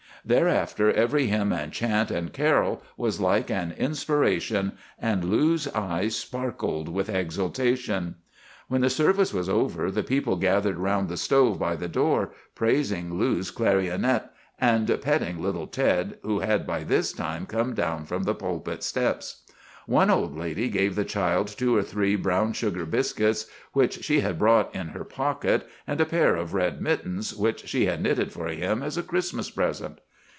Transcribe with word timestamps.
"Thereafter 0.23 0.91
every 0.91 1.25
hymn 1.25 1.51
and 1.51 1.73
chant 1.73 2.11
and 2.11 2.31
carol 2.31 2.83
was 2.95 3.19
like 3.19 3.49
an 3.49 3.71
inspiration, 3.71 4.73
and 4.99 5.23
Lou's 5.25 5.67
eyes 5.69 6.15
sparkled 6.15 6.87
with 6.87 7.09
exultation. 7.09 8.13
"When 8.67 8.81
the 8.81 8.89
service 8.91 9.33
was 9.33 9.49
over 9.49 9.89
the 9.89 10.03
people 10.03 10.35
gathered 10.35 10.77
round 10.77 11.09
the 11.09 11.17
stove 11.17 11.57
by 11.57 11.75
the 11.75 11.87
door, 11.87 12.33
praising 12.53 13.15
Lou's 13.15 13.49
clarionet, 13.49 14.29
and 14.59 14.95
petting 15.01 15.41
little 15.41 15.65
Ted, 15.65 16.19
who 16.21 16.41
had 16.41 16.67
by 16.67 16.83
this 16.83 17.13
time 17.13 17.47
come 17.47 17.73
down 17.73 18.05
from 18.05 18.21
the 18.21 18.35
pulpit 18.35 18.83
steps. 18.83 19.41
One 19.87 20.11
old 20.11 20.37
lady 20.37 20.69
gave 20.69 20.95
the 20.95 21.03
child 21.03 21.47
two 21.47 21.75
or 21.75 21.81
three 21.81 22.15
brown 22.15 22.53
sugar 22.53 22.85
biscuits, 22.85 23.47
which 23.73 24.03
she 24.05 24.19
had 24.19 24.37
brought 24.37 24.75
in 24.75 24.89
her 24.89 25.03
pocket, 25.03 25.67
and 25.87 25.99
a 25.99 26.05
pair 26.05 26.35
of 26.35 26.53
red 26.53 26.79
mittens, 26.79 27.33
which 27.33 27.67
she 27.67 27.87
had 27.87 28.03
knitted 28.03 28.31
for 28.31 28.47
him 28.49 28.83
as 28.83 28.97
a 28.99 29.03
Christmas 29.03 29.49
present. 29.49 29.97